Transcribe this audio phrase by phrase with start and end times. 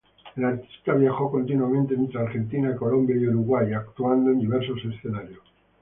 [0.35, 5.43] El artista viajó continuamente entre Argentina, Colombia y Uruguay, actuando en diversos escenarios.